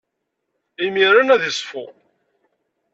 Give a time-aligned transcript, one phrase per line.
[0.85, 1.85] Imiren ad iṣfu.